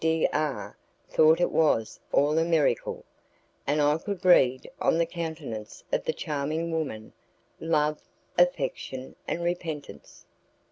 D 0.03 0.27
R 0.33 0.75
thought 1.09 1.39
it 1.39 1.51
was 1.51 1.99
all 2.11 2.39
a 2.39 2.43
miracle, 2.43 3.05
and 3.67 3.79
I 3.79 3.99
could 3.99 4.25
read, 4.25 4.67
on 4.81 4.97
the 4.97 5.05
countenance 5.05 5.83
of 5.93 6.05
the 6.05 6.11
charming 6.11 6.71
woman, 6.71 7.13
love, 7.59 8.01
affection, 8.35 9.15
and 9.27 9.43
repentance. 9.43 10.25